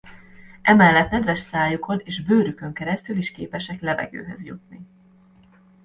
[0.61, 4.85] Emellett nedves szájukon és bőrükön keresztül is képesek levegőhöz jutni.